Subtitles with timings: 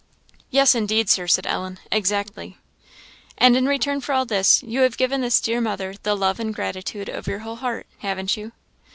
[0.49, 2.57] "Yes, indeed, Sir," said Ellen "exactly."
[3.37, 6.55] "And in return for all this, you have given this dear mother the love and
[6.55, 8.51] gratitude of your whole heart, haven't you?"